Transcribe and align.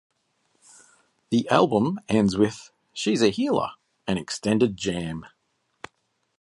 The 1.29 1.47
album 1.49 1.99
ends 2.09 2.35
with 2.35 2.71
"She's 2.91 3.21
a 3.21 3.29
Healer", 3.29 3.73
an 4.07 4.17
extended 4.17 4.75
jam. 4.75 5.27